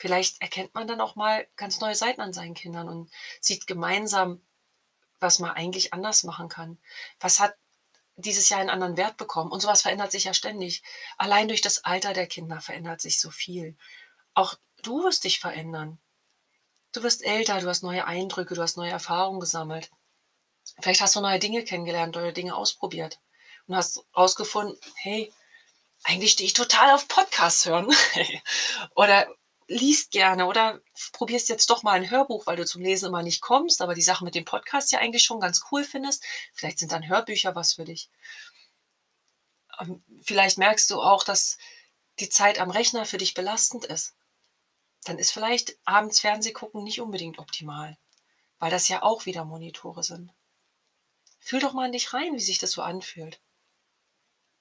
Vielleicht 0.00 0.40
erkennt 0.40 0.74
man 0.74 0.88
dann 0.88 1.02
auch 1.02 1.14
mal 1.14 1.46
ganz 1.56 1.78
neue 1.80 1.94
Seiten 1.94 2.22
an 2.22 2.32
seinen 2.32 2.54
Kindern 2.54 2.88
und 2.88 3.10
sieht 3.38 3.66
gemeinsam, 3.66 4.40
was 5.20 5.40
man 5.40 5.50
eigentlich 5.50 5.92
anders 5.92 6.24
machen 6.24 6.48
kann. 6.48 6.78
Was 7.20 7.38
hat 7.38 7.54
dieses 8.16 8.48
Jahr 8.48 8.60
einen 8.60 8.70
anderen 8.70 8.96
Wert 8.96 9.18
bekommen? 9.18 9.52
Und 9.52 9.60
sowas 9.60 9.82
verändert 9.82 10.10
sich 10.10 10.24
ja 10.24 10.32
ständig. 10.32 10.82
Allein 11.18 11.48
durch 11.48 11.60
das 11.60 11.84
Alter 11.84 12.14
der 12.14 12.26
Kinder 12.26 12.62
verändert 12.62 13.02
sich 13.02 13.20
so 13.20 13.30
viel. 13.30 13.76
Auch 14.32 14.54
du 14.82 15.04
wirst 15.04 15.24
dich 15.24 15.38
verändern. 15.38 15.98
Du 16.92 17.02
wirst 17.02 17.22
älter, 17.22 17.60
du 17.60 17.68
hast 17.68 17.82
neue 17.82 18.06
Eindrücke, 18.06 18.54
du 18.54 18.62
hast 18.62 18.78
neue 18.78 18.90
Erfahrungen 18.90 19.40
gesammelt. 19.40 19.90
Vielleicht 20.80 21.02
hast 21.02 21.14
du 21.14 21.20
neue 21.20 21.38
Dinge 21.38 21.62
kennengelernt, 21.62 22.14
neue 22.14 22.32
Dinge 22.32 22.56
ausprobiert 22.56 23.20
und 23.66 23.76
hast 23.76 24.02
rausgefunden, 24.16 24.78
hey, 24.94 25.30
eigentlich 26.04 26.32
stehe 26.32 26.46
ich 26.46 26.54
total 26.54 26.94
auf 26.94 27.06
Podcasts 27.06 27.66
hören. 27.66 27.94
oder 28.94 29.28
liest 29.70 30.10
gerne 30.10 30.46
oder 30.46 30.80
probierst 31.12 31.48
jetzt 31.48 31.70
doch 31.70 31.84
mal 31.84 31.92
ein 31.92 32.10
Hörbuch, 32.10 32.46
weil 32.46 32.56
du 32.56 32.66
zum 32.66 32.82
Lesen 32.82 33.06
immer 33.06 33.22
nicht 33.22 33.40
kommst, 33.40 33.80
aber 33.80 33.94
die 33.94 34.02
Sache 34.02 34.24
mit 34.24 34.34
dem 34.34 34.44
Podcast 34.44 34.90
ja 34.90 34.98
eigentlich 34.98 35.22
schon 35.22 35.38
ganz 35.38 35.62
cool 35.70 35.84
findest. 35.84 36.24
Vielleicht 36.52 36.80
sind 36.80 36.90
dann 36.90 37.08
Hörbücher 37.08 37.54
was 37.54 37.74
für 37.74 37.84
dich. 37.84 38.10
Ähm, 39.78 40.02
vielleicht 40.22 40.58
merkst 40.58 40.90
du 40.90 41.00
auch, 41.00 41.22
dass 41.22 41.56
die 42.18 42.28
Zeit 42.28 42.58
am 42.58 42.70
Rechner 42.70 43.06
für 43.06 43.18
dich 43.18 43.32
belastend 43.34 43.84
ist. 43.84 44.16
Dann 45.04 45.18
ist 45.18 45.30
vielleicht 45.30 45.78
abends 45.84 46.20
Fernseh 46.20 46.52
gucken 46.52 46.82
nicht 46.82 47.00
unbedingt 47.00 47.38
optimal, 47.38 47.96
weil 48.58 48.72
das 48.72 48.88
ja 48.88 49.02
auch 49.04 49.24
wieder 49.24 49.44
Monitore 49.44 50.02
sind. 50.02 50.32
Fühl 51.38 51.60
doch 51.60 51.72
mal 51.74 51.86
in 51.86 51.92
dich 51.92 52.12
rein, 52.12 52.34
wie 52.34 52.40
sich 52.40 52.58
das 52.58 52.72
so 52.72 52.82
anfühlt. 52.82 53.40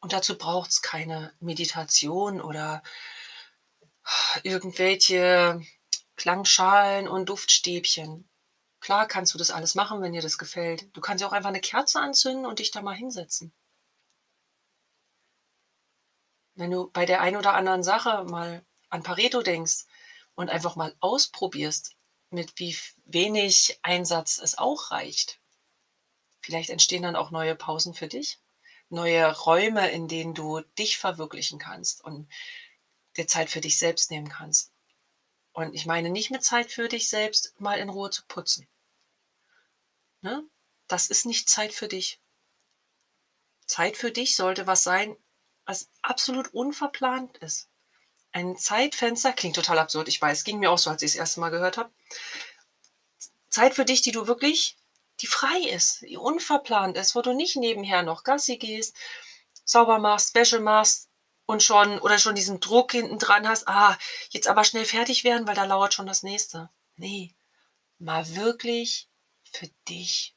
Und 0.02 0.14
dazu 0.14 0.38
braucht 0.38 0.70
es 0.70 0.82
keine 0.84 1.34
Meditation 1.40 2.42
oder 2.42 2.84
irgendwelche 4.44 5.62
Klangschalen 6.16 7.08
und 7.08 7.30
Duftstäbchen. 7.30 8.30
Klar 8.80 9.08
kannst 9.08 9.34
du 9.34 9.38
das 9.38 9.52
alles 9.52 9.76
machen, 9.76 10.02
wenn 10.02 10.14
dir 10.14 10.22
das 10.22 10.38
gefällt. 10.38 10.96
Du 10.96 11.02
kannst 11.02 11.22
ja 11.22 11.28
auch 11.28 11.34
einfach 11.34 11.50
eine 11.50 11.62
Kerze 11.62 12.00
anzünden 12.00 12.46
und 12.46 12.60
dich 12.60 12.72
da 12.72 12.82
mal 12.82 12.96
hinsetzen. 12.96 13.54
Wenn 16.56 16.72
du 16.72 16.90
bei 16.92 17.06
der 17.06 17.22
einen 17.22 17.38
oder 17.38 17.54
anderen 17.54 17.84
Sache 17.84 18.24
mal 18.26 18.66
an 18.90 19.04
Pareto 19.04 19.42
denkst 19.42 19.86
und 20.36 20.50
einfach 20.50 20.76
mal 20.76 20.96
ausprobierst, 21.00 21.96
mit 22.32 22.60
wie 22.60 22.78
wenig 23.06 23.80
Einsatz 23.82 24.40
es 24.40 24.58
auch 24.58 24.92
reicht, 24.92 25.40
Vielleicht 26.42 26.70
entstehen 26.70 27.04
dann 27.04 27.16
auch 27.16 27.32
neue 27.32 27.56
Pausen 27.56 27.94
für 27.94 28.08
dich, 28.08 28.40
neue 28.90 29.32
Räume, 29.32 29.90
in 29.92 30.08
denen 30.08 30.34
du 30.34 30.62
dich 30.78 30.98
verwirklichen 30.98 31.60
kannst 31.60 32.04
und 32.04 32.28
dir 33.20 33.28
Zeit 33.28 33.50
für 33.50 33.62
dich 33.62 33.78
selbst 33.78 34.10
nehmen 34.10 34.30
kannst. 34.30 34.72
Und 35.52 35.74
ich 35.76 35.86
meine 35.86 36.10
nicht 36.10 36.32
mit 36.32 36.44
Zeit 36.44 36.72
für 36.72 36.88
dich 36.88 37.10
selbst, 37.10 37.60
mal 37.60 37.78
in 37.78 37.90
Ruhe 37.90 38.10
zu 38.10 38.24
putzen. 38.28 38.68
Ne? 40.22 40.44
Das 40.88 41.08
ist 41.08 41.26
nicht 41.26 41.50
Zeit 41.50 41.74
für 41.74 41.88
dich. 41.88 42.20
Zeit 43.66 43.98
für 43.98 44.12
dich 44.12 44.36
sollte 44.36 44.68
was 44.68 44.84
sein, 44.84 45.16
was 45.66 45.90
absolut 46.02 46.54
unverplant 46.54 47.38
ist. 47.38 47.70
Ein 48.32 48.58
Zeitfenster, 48.58 49.34
klingt 49.34 49.56
total 49.56 49.80
absurd, 49.80 50.08
ich 50.08 50.22
weiß, 50.22 50.44
ging 50.44 50.60
mir 50.60 50.72
auch 50.72 50.78
so, 50.78 50.90
als 50.90 51.02
ich 51.02 51.08
es 51.08 51.14
das 51.14 51.20
erste 51.20 51.40
Mal 51.40 51.50
gehört 51.50 51.78
habe. 51.78 51.92
Zeit 53.50 53.76
für 53.76 53.86
dich, 53.86 54.02
die 54.02 54.12
du 54.12 54.28
wirklich 54.28 54.78
die 55.22 55.28
frei 55.28 55.60
ist, 55.60 56.02
die 56.02 56.18
unverplant 56.18 56.96
ist, 56.96 57.16
wo 57.16 57.22
du 57.22 57.34
nicht 57.34 57.58
nebenher 57.58 58.04
noch 58.04 58.24
Gassi 58.24 58.58
gehst, 58.58 58.96
sauber 59.66 60.00
machst, 60.00 60.34
Wäsche 60.36 60.60
machst 60.60 61.09
und 61.50 61.64
schon 61.64 61.98
oder 61.98 62.20
schon 62.20 62.36
diesen 62.36 62.60
Druck 62.60 62.92
hinten 62.92 63.18
dran 63.18 63.48
hast, 63.48 63.68
ah, 63.68 63.98
jetzt 64.30 64.48
aber 64.48 64.64
schnell 64.64 64.86
fertig 64.86 65.24
werden, 65.24 65.48
weil 65.48 65.56
da 65.56 65.64
lauert 65.64 65.96
schon 65.96 66.06
das 66.06 66.22
nächste. 66.22 66.70
Nee, 66.96 67.34
mal 67.98 68.36
wirklich 68.36 69.10
für 69.52 69.68
dich. 69.88 70.36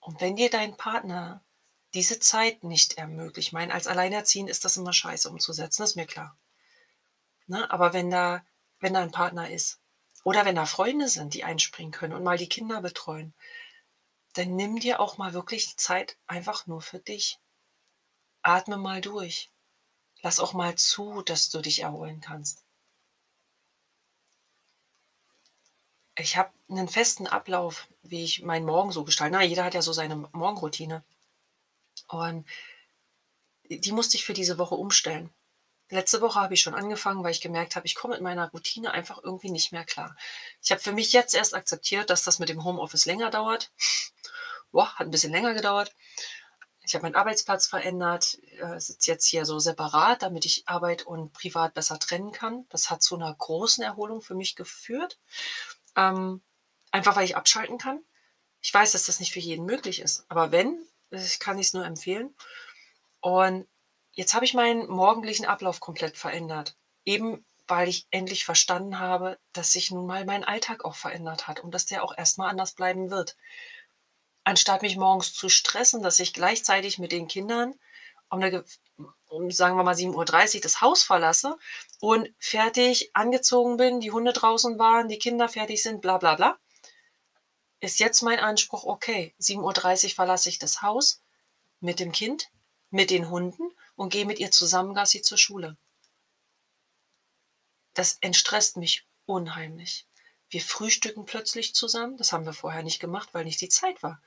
Und 0.00 0.20
wenn 0.20 0.36
dir 0.36 0.50
dein 0.50 0.76
Partner 0.76 1.42
diese 1.94 2.18
Zeit 2.20 2.62
nicht 2.62 2.98
ermöglicht, 2.98 3.48
ich 3.48 3.52
meine, 3.54 3.72
als 3.72 3.86
Alleinerziehend 3.86 4.50
ist 4.50 4.66
das 4.66 4.76
immer 4.76 4.92
scheiße 4.92 5.30
umzusetzen, 5.30 5.82
ist 5.82 5.96
mir 5.96 6.06
klar. 6.06 6.36
Ne? 7.46 7.70
Aber 7.70 7.94
wenn 7.94 8.10
da, 8.10 8.44
wenn 8.80 8.92
da 8.92 9.00
ein 9.00 9.12
Partner 9.12 9.48
ist, 9.48 9.80
oder 10.24 10.44
wenn 10.44 10.56
da 10.56 10.66
Freunde 10.66 11.08
sind, 11.08 11.32
die 11.32 11.44
einspringen 11.44 11.92
können 11.92 12.12
und 12.12 12.22
mal 12.22 12.36
die 12.36 12.50
Kinder 12.50 12.82
betreuen, 12.82 13.32
dann 14.34 14.56
nimm 14.56 14.78
dir 14.78 15.00
auch 15.00 15.16
mal 15.16 15.32
wirklich 15.32 15.78
Zeit 15.78 16.18
einfach 16.26 16.66
nur 16.66 16.82
für 16.82 16.98
dich. 16.98 17.38
Atme 18.44 18.76
mal 18.76 19.00
durch. 19.00 19.50
Lass 20.22 20.38
auch 20.38 20.52
mal 20.52 20.76
zu, 20.76 21.22
dass 21.22 21.50
du 21.50 21.60
dich 21.60 21.80
erholen 21.80 22.20
kannst. 22.20 22.64
Ich 26.16 26.36
habe 26.36 26.52
einen 26.68 26.88
festen 26.88 27.26
Ablauf, 27.26 27.88
wie 28.02 28.22
ich 28.22 28.42
meinen 28.42 28.66
Morgen 28.66 28.92
so 28.92 29.04
gestalte. 29.04 29.32
Na, 29.32 29.42
jeder 29.42 29.64
hat 29.64 29.74
ja 29.74 29.82
so 29.82 29.92
seine 29.92 30.16
Morgenroutine. 30.32 31.02
Und 32.08 32.46
die 33.68 33.92
musste 33.92 34.16
ich 34.16 34.24
für 34.24 34.34
diese 34.34 34.58
Woche 34.58 34.74
umstellen. 34.76 35.30
Letzte 35.90 36.20
Woche 36.20 36.40
habe 36.40 36.54
ich 36.54 36.62
schon 36.62 36.74
angefangen, 36.74 37.24
weil 37.24 37.32
ich 37.32 37.40
gemerkt 37.40 37.76
habe, 37.76 37.86
ich 37.86 37.94
komme 37.94 38.14
mit 38.14 38.22
meiner 38.22 38.50
Routine 38.50 38.92
einfach 38.92 39.22
irgendwie 39.22 39.50
nicht 39.50 39.72
mehr 39.72 39.84
klar. 39.84 40.16
Ich 40.62 40.70
habe 40.70 40.80
für 40.80 40.92
mich 40.92 41.12
jetzt 41.12 41.34
erst 41.34 41.54
akzeptiert, 41.54 42.10
dass 42.10 42.24
das 42.24 42.38
mit 42.38 42.48
dem 42.48 42.64
Homeoffice 42.64 43.06
länger 43.06 43.30
dauert. 43.30 43.72
Boah, 44.72 44.92
hat 44.94 45.06
ein 45.06 45.10
bisschen 45.10 45.32
länger 45.32 45.54
gedauert. 45.54 45.94
Ich 46.84 46.94
habe 46.94 47.02
meinen 47.02 47.14
Arbeitsplatz 47.14 47.66
verändert, 47.66 48.38
äh, 48.58 48.78
sitze 48.78 49.10
jetzt 49.10 49.26
hier 49.26 49.46
so 49.46 49.58
separat, 49.58 50.22
damit 50.22 50.44
ich 50.44 50.68
Arbeit 50.68 51.06
und 51.06 51.32
Privat 51.32 51.74
besser 51.74 51.98
trennen 51.98 52.32
kann. 52.32 52.66
Das 52.68 52.90
hat 52.90 53.02
zu 53.02 53.14
einer 53.16 53.34
großen 53.34 53.82
Erholung 53.82 54.20
für 54.20 54.34
mich 54.34 54.54
geführt. 54.54 55.18
Ähm, 55.96 56.42
einfach 56.90 57.16
weil 57.16 57.24
ich 57.24 57.36
abschalten 57.36 57.78
kann. 57.78 58.04
Ich 58.60 58.72
weiß, 58.72 58.92
dass 58.92 59.06
das 59.06 59.20
nicht 59.20 59.32
für 59.32 59.40
jeden 59.40 59.64
möglich 59.64 60.00
ist, 60.00 60.24
aber 60.28 60.52
wenn, 60.52 60.78
kann 61.38 61.58
ich 61.58 61.68
es 61.68 61.72
nur 61.72 61.84
empfehlen. 61.84 62.34
Und 63.20 63.66
Jetzt 64.16 64.32
habe 64.34 64.44
ich 64.44 64.54
meinen 64.54 64.86
morgendlichen 64.88 65.44
Ablauf 65.44 65.80
komplett 65.80 66.16
verändert. 66.16 66.76
Eben 67.04 67.44
weil 67.66 67.88
ich 67.88 68.06
endlich 68.10 68.44
verstanden 68.44 68.98
habe, 68.98 69.38
dass 69.54 69.72
sich 69.72 69.90
nun 69.90 70.06
mal 70.06 70.26
mein 70.26 70.44
Alltag 70.44 70.84
auch 70.84 70.94
verändert 70.94 71.48
hat 71.48 71.60
und 71.60 71.72
dass 71.72 71.86
der 71.86 72.04
auch 72.04 72.16
erstmal 72.16 72.50
anders 72.50 72.74
bleiben 72.74 73.10
wird. 73.10 73.36
Anstatt 74.44 74.82
mich 74.82 74.96
morgens 74.96 75.32
zu 75.32 75.48
stressen, 75.48 76.02
dass 76.02 76.18
ich 76.18 76.34
gleichzeitig 76.34 76.98
mit 76.98 77.12
den 77.12 77.28
Kindern 77.28 77.74
um, 78.28 78.42
eine, 78.42 78.64
um 79.28 79.50
sagen 79.50 79.76
wir 79.76 79.84
mal 79.84 79.94
7.30 79.94 80.56
Uhr 80.56 80.60
das 80.60 80.80
Haus 80.80 81.02
verlasse 81.02 81.56
und 82.00 82.30
fertig 82.38 83.10
angezogen 83.14 83.76
bin, 83.76 84.00
die 84.00 84.10
Hunde 84.10 84.32
draußen 84.32 84.78
waren, 84.78 85.08
die 85.08 85.18
Kinder 85.18 85.48
fertig 85.48 85.82
sind, 85.82 86.02
bla 86.02 86.18
bla 86.18 86.34
bla, 86.34 86.58
ist 87.80 88.00
jetzt 88.00 88.22
mein 88.22 88.38
Anspruch, 88.38 88.84
okay, 88.84 89.34
7.30 89.40 90.04
Uhr 90.04 90.10
verlasse 90.10 90.48
ich 90.48 90.58
das 90.58 90.82
Haus 90.82 91.22
mit 91.80 92.00
dem 92.00 92.12
Kind, 92.12 92.50
mit 92.90 93.10
den 93.10 93.30
Hunden 93.30 93.70
und 93.96 94.10
gehe 94.10 94.26
mit 94.26 94.38
ihr 94.38 94.50
zusammen 94.50 94.94
Gassi 94.94 95.22
zur 95.22 95.38
Schule. 95.38 95.76
Das 97.94 98.18
entstresst 98.20 98.76
mich 98.76 99.06
unheimlich. 99.26 100.06
Wir 100.48 100.60
frühstücken 100.60 101.24
plötzlich 101.26 101.74
zusammen. 101.74 102.16
Das 102.16 102.32
haben 102.32 102.46
wir 102.46 102.52
vorher 102.52 102.82
nicht 102.82 103.00
gemacht, 103.00 103.30
weil 103.32 103.44
nicht 103.44 103.60
die 103.60 103.68
Zeit 103.68 104.02
war. 104.02 104.20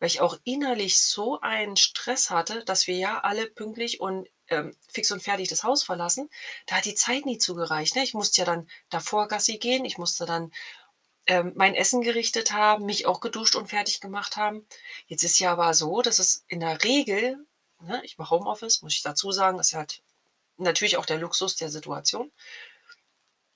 Weil 0.00 0.08
ich 0.08 0.20
auch 0.20 0.38
innerlich 0.44 1.00
so 1.00 1.40
einen 1.40 1.76
Stress 1.76 2.30
hatte, 2.30 2.64
dass 2.64 2.88
wir 2.88 2.96
ja 2.96 3.20
alle 3.20 3.46
pünktlich 3.46 4.00
und 4.00 4.28
ähm, 4.48 4.74
fix 4.88 5.12
und 5.12 5.22
fertig 5.22 5.48
das 5.48 5.62
Haus 5.62 5.84
verlassen. 5.84 6.28
Da 6.66 6.76
hat 6.76 6.84
die 6.84 6.94
Zeit 6.94 7.26
nie 7.26 7.38
zugereicht. 7.38 7.94
Ne? 7.94 8.02
Ich 8.02 8.14
musste 8.14 8.40
ja 8.40 8.44
dann 8.44 8.68
davor 8.88 9.28
Gassi 9.28 9.58
gehen. 9.58 9.84
Ich 9.84 9.98
musste 9.98 10.26
dann 10.26 10.50
ähm, 11.26 11.52
mein 11.54 11.74
Essen 11.74 12.02
gerichtet 12.02 12.52
haben, 12.52 12.86
mich 12.86 13.06
auch 13.06 13.20
geduscht 13.20 13.54
und 13.54 13.68
fertig 13.68 14.00
gemacht 14.00 14.36
haben. 14.36 14.66
Jetzt 15.06 15.22
ist 15.22 15.38
ja 15.38 15.52
aber 15.52 15.74
so, 15.74 16.02
dass 16.02 16.18
es 16.18 16.44
in 16.48 16.60
der 16.60 16.82
Regel, 16.82 17.46
ne, 17.80 18.00
ich 18.04 18.18
mache 18.18 18.34
Homeoffice, 18.34 18.82
muss 18.82 18.94
ich 18.94 19.02
dazu 19.02 19.30
sagen, 19.30 19.60
ist 19.60 19.74
halt 19.74 20.02
natürlich 20.56 20.96
auch 20.96 21.06
der 21.06 21.18
Luxus 21.18 21.56
der 21.56 21.70
Situation. 21.70 22.32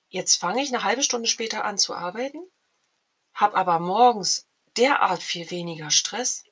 Jetzt 0.08 0.36
fange 0.36 0.62
ich 0.62 0.72
eine 0.72 0.84
halbe 0.84 1.02
Stunde 1.02 1.28
später 1.28 1.64
an 1.64 1.78
zu 1.78 1.94
arbeiten, 1.94 2.38
habe 3.32 3.56
aber 3.56 3.80
morgens 3.80 4.46
derart 4.76 5.22
viel 5.22 5.50
weniger 5.50 5.90
Stress, 5.90 6.44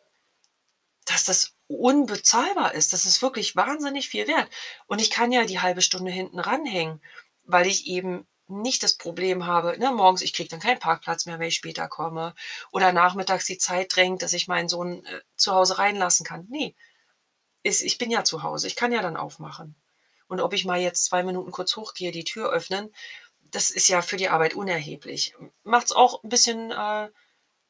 dass 1.04 1.24
das 1.24 1.54
unbezahlbar 1.66 2.74
ist. 2.74 2.92
Das 2.92 3.06
ist 3.06 3.22
wirklich 3.22 3.56
wahnsinnig 3.56 4.08
viel 4.08 4.28
wert. 4.28 4.48
Und 4.86 5.00
ich 5.00 5.10
kann 5.10 5.32
ja 5.32 5.44
die 5.44 5.60
halbe 5.60 5.82
Stunde 5.82 6.10
hinten 6.10 6.38
ranhängen, 6.38 7.02
weil 7.44 7.66
ich 7.66 7.86
eben 7.86 8.26
nicht 8.48 8.82
das 8.82 8.94
Problem 8.94 9.46
habe, 9.46 9.78
ne, 9.78 9.90
morgens, 9.92 10.22
ich 10.22 10.34
kriege 10.34 10.48
dann 10.48 10.60
keinen 10.60 10.78
Parkplatz 10.78 11.26
mehr, 11.26 11.38
wenn 11.38 11.48
ich 11.48 11.54
später 11.54 11.88
komme. 11.88 12.34
Oder 12.70 12.92
nachmittags 12.92 13.46
die 13.46 13.58
Zeit 13.58 13.94
drängt, 13.94 14.22
dass 14.22 14.32
ich 14.32 14.48
meinen 14.48 14.68
Sohn 14.68 15.04
äh, 15.06 15.20
zu 15.36 15.52
Hause 15.52 15.78
reinlassen 15.78 16.26
kann. 16.26 16.46
Nee, 16.50 16.74
ist, 17.62 17.80
ich 17.82 17.98
bin 17.98 18.10
ja 18.10 18.24
zu 18.24 18.42
Hause, 18.42 18.66
ich 18.66 18.76
kann 18.76 18.92
ja 18.92 19.02
dann 19.02 19.16
aufmachen. 19.16 19.74
Und 20.28 20.40
ob 20.40 20.52
ich 20.52 20.64
mal 20.64 20.80
jetzt 20.80 21.04
zwei 21.04 21.22
Minuten 21.22 21.50
kurz 21.50 21.76
hochgehe, 21.76 22.12
die 22.12 22.24
Tür 22.24 22.50
öffnen, 22.50 22.92
das 23.50 23.70
ist 23.70 23.88
ja 23.88 24.02
für 24.02 24.16
die 24.16 24.28
Arbeit 24.28 24.54
unerheblich. 24.54 25.34
Macht 25.62 25.86
es 25.86 25.92
auch 25.92 26.22
ein 26.22 26.28
bisschen, 26.28 26.70
äh, 26.70 27.10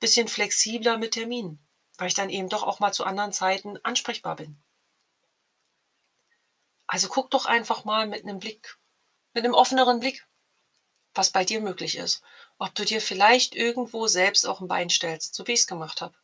bisschen 0.03 0.29
flexibler 0.29 0.99
mit 0.99 1.13
Terminen, 1.13 1.59
weil 1.97 2.09
ich 2.09 2.15
dann 2.15 2.29
eben 2.29 2.51
doch 2.51 2.63
auch 2.63 2.79
mal 2.79 2.93
zu 2.93 3.05
anderen 3.05 3.33
Zeiten 3.33 3.79
ansprechbar 3.83 4.37
bin. 4.37 4.63
Also 6.87 7.09
guck 7.09 7.31
doch 7.31 7.47
einfach 7.47 7.85
mal 7.85 8.07
mit 8.07 8.23
einem 8.23 8.39
Blick, 8.39 8.79
mit 9.33 9.45
einem 9.45 9.55
offeneren 9.55 10.01
Blick 10.01 10.27
was 11.15 11.31
bei 11.31 11.45
dir 11.45 11.61
möglich 11.61 11.97
ist. 11.97 12.23
Ob 12.59 12.75
du 12.75 12.85
dir 12.85 13.01
vielleicht 13.01 13.55
irgendwo 13.55 14.07
selbst 14.07 14.47
auch 14.47 14.61
ein 14.61 14.69
Bein 14.69 14.91
stellst, 14.91 15.35
so 15.35 15.47
wie 15.47 15.53
ich 15.53 15.61
es 15.61 15.67
gemacht 15.67 16.01
habe. 16.01 16.15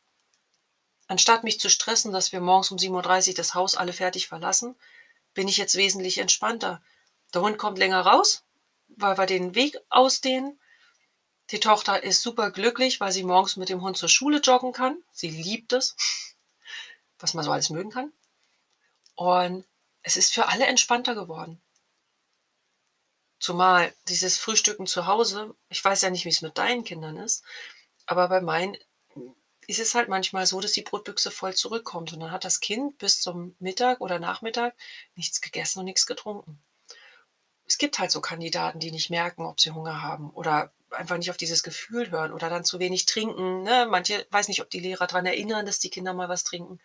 Anstatt 1.06 1.44
mich 1.44 1.60
zu 1.60 1.70
stressen, 1.70 2.12
dass 2.12 2.32
wir 2.32 2.40
morgens 2.40 2.70
um 2.70 2.78
7.30 2.78 3.28
Uhr 3.30 3.34
das 3.34 3.54
Haus 3.54 3.76
alle 3.76 3.92
fertig 3.92 4.28
verlassen, 4.28 4.76
bin 5.34 5.48
ich 5.48 5.56
jetzt 5.56 5.74
wesentlich 5.74 6.18
entspannter. 6.18 6.82
Der 7.34 7.42
Hund 7.42 7.58
kommt 7.58 7.78
länger 7.78 8.00
raus, 8.00 8.44
weil 8.88 9.16
wir 9.16 9.26
den 9.26 9.54
Weg 9.54 9.78
ausdehnen. 9.88 10.58
Die 11.50 11.60
Tochter 11.60 12.02
ist 12.02 12.22
super 12.22 12.50
glücklich, 12.50 13.00
weil 13.00 13.12
sie 13.12 13.24
morgens 13.24 13.56
mit 13.56 13.70
dem 13.70 13.80
Hund 13.80 13.96
zur 13.96 14.08
Schule 14.08 14.40
joggen 14.40 14.72
kann. 14.72 15.02
Sie 15.12 15.30
liebt 15.30 15.72
es, 15.72 15.96
was 17.18 17.34
man 17.34 17.44
so 17.44 17.52
alles 17.52 17.70
mögen 17.70 17.90
kann. 17.90 18.12
Und 19.14 19.64
es 20.02 20.16
ist 20.16 20.34
für 20.34 20.48
alle 20.48 20.66
entspannter 20.66 21.14
geworden. 21.14 21.60
Zumal 23.40 23.94
dieses 24.08 24.36
Frühstücken 24.36 24.86
zu 24.86 25.06
Hause, 25.06 25.54
ich 25.68 25.82
weiß 25.82 26.02
ja 26.02 26.10
nicht, 26.10 26.24
wie 26.24 26.30
es 26.30 26.42
mit 26.42 26.58
deinen 26.58 26.84
Kindern 26.84 27.16
ist, 27.16 27.44
aber 28.04 28.28
bei 28.28 28.40
meinen 28.40 28.76
ist 29.68 29.78
es 29.78 29.94
halt 29.94 30.08
manchmal 30.08 30.46
so, 30.46 30.60
dass 30.60 30.72
die 30.72 30.82
Brotbüchse 30.82 31.30
voll 31.30 31.54
zurückkommt 31.54 32.12
und 32.12 32.20
dann 32.20 32.30
hat 32.30 32.44
das 32.44 32.60
Kind 32.60 32.98
bis 32.98 33.20
zum 33.20 33.54
Mittag 33.58 34.00
oder 34.00 34.18
Nachmittag 34.18 34.74
nichts 35.14 35.40
gegessen 35.40 35.80
und 35.80 35.84
nichts 35.84 36.06
getrunken. 36.06 36.58
Es 37.66 37.76
gibt 37.76 37.98
halt 37.98 38.10
so 38.10 38.20
Kandidaten, 38.20 38.80
die 38.80 38.90
nicht 38.90 39.10
merken, 39.10 39.44
ob 39.44 39.60
sie 39.60 39.72
Hunger 39.72 40.02
haben 40.02 40.30
oder 40.30 40.72
einfach 40.90 41.18
nicht 41.18 41.30
auf 41.30 41.36
dieses 41.36 41.62
Gefühl 41.62 42.10
hören 42.10 42.32
oder 42.32 42.48
dann 42.48 42.64
zu 42.64 42.78
wenig 42.78 43.06
trinken. 43.06 43.62
Ne? 43.62 43.86
Manche 43.90 44.26
weiß 44.30 44.48
nicht, 44.48 44.62
ob 44.62 44.70
die 44.70 44.80
Lehrer 44.80 45.06
daran 45.06 45.26
erinnern, 45.26 45.66
dass 45.66 45.78
die 45.78 45.90
Kinder 45.90 46.14
mal 46.14 46.28
was 46.28 46.44
trinken. 46.44 46.80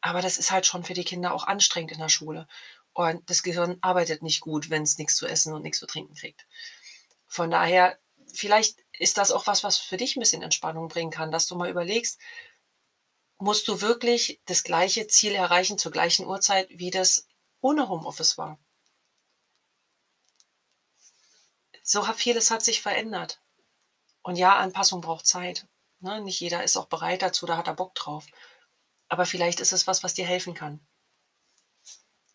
Aber 0.00 0.22
das 0.22 0.38
ist 0.38 0.50
halt 0.50 0.66
schon 0.66 0.84
für 0.84 0.94
die 0.94 1.04
Kinder 1.04 1.34
auch 1.34 1.46
anstrengend 1.46 1.92
in 1.92 1.98
der 1.98 2.08
Schule. 2.08 2.48
Und 2.92 3.28
das 3.30 3.42
Gehirn 3.42 3.78
arbeitet 3.82 4.22
nicht 4.22 4.40
gut, 4.40 4.70
wenn 4.70 4.82
es 4.82 4.98
nichts 4.98 5.16
zu 5.16 5.26
essen 5.26 5.52
und 5.52 5.62
nichts 5.62 5.78
zu 5.78 5.86
trinken 5.86 6.14
kriegt. 6.14 6.46
Von 7.26 7.50
daher, 7.50 7.98
vielleicht 8.32 8.78
ist 8.98 9.18
das 9.18 9.30
auch 9.30 9.46
was, 9.46 9.62
was 9.62 9.78
für 9.78 9.96
dich 9.96 10.16
ein 10.16 10.20
bisschen 10.20 10.42
Entspannung 10.42 10.88
bringen 10.88 11.10
kann, 11.10 11.30
dass 11.30 11.46
du 11.46 11.56
mal 11.56 11.70
überlegst, 11.70 12.18
musst 13.38 13.68
du 13.68 13.80
wirklich 13.80 14.40
das 14.46 14.64
gleiche 14.64 15.06
Ziel 15.06 15.34
erreichen 15.34 15.78
zur 15.78 15.92
gleichen 15.92 16.26
Uhrzeit, 16.26 16.68
wie 16.70 16.90
das 16.90 17.26
ohne 17.60 17.88
Homeoffice 17.88 18.36
war. 18.36 18.58
So 21.92 22.04
vieles 22.04 22.52
hat 22.52 22.62
sich 22.62 22.82
verändert. 22.82 23.40
Und 24.22 24.36
ja, 24.36 24.56
Anpassung 24.56 25.00
braucht 25.00 25.26
Zeit. 25.26 25.66
Ne? 25.98 26.20
Nicht 26.20 26.38
jeder 26.38 26.62
ist 26.62 26.76
auch 26.76 26.86
bereit 26.86 27.20
dazu, 27.20 27.46
da 27.46 27.56
hat 27.56 27.66
er 27.66 27.74
Bock 27.74 27.96
drauf. 27.96 28.26
Aber 29.08 29.26
vielleicht 29.26 29.58
ist 29.58 29.72
es 29.72 29.88
was, 29.88 30.04
was 30.04 30.14
dir 30.14 30.24
helfen 30.24 30.54
kann. 30.54 30.78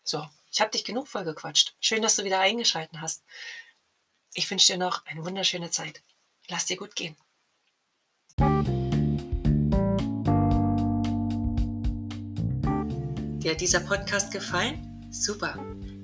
So, 0.04 0.28
ich 0.50 0.60
habe 0.60 0.72
dich 0.72 0.84
genug 0.84 1.08
vollgequatscht. 1.08 1.74
Schön, 1.80 2.02
dass 2.02 2.16
du 2.16 2.24
wieder 2.24 2.38
eingeschalten 2.38 3.00
hast. 3.00 3.24
Ich 4.34 4.50
wünsche 4.50 4.74
dir 4.74 4.78
noch 4.78 5.06
eine 5.06 5.24
wunderschöne 5.24 5.70
Zeit. 5.70 6.02
Lass 6.48 6.66
dir 6.66 6.76
gut 6.76 6.94
gehen. 6.94 7.16
Dir 13.40 13.52
hat 13.52 13.60
dieser 13.62 13.80
Podcast 13.80 14.30
gefallen? 14.32 15.08
Super. 15.10 15.54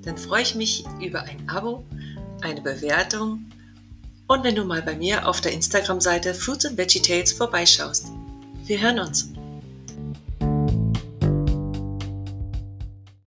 Dann 0.01 0.17
freue 0.17 0.41
ich 0.41 0.55
mich 0.55 0.85
über 0.99 1.21
ein 1.21 1.47
Abo, 1.47 1.85
eine 2.43 2.61
Bewertung 2.61 3.45
und 4.27 4.43
wenn 4.43 4.55
du 4.55 4.63
mal 4.63 4.81
bei 4.81 4.95
mir 4.95 5.27
auf 5.27 5.41
der 5.41 5.53
Instagram-Seite 5.53 6.33
Fruits 6.33 6.65
and 6.65 6.77
Veggie 6.77 7.01
Tales 7.01 7.33
vorbeischaust. 7.33 8.07
Wir 8.65 8.79
hören 8.79 8.99
uns. 8.99 9.32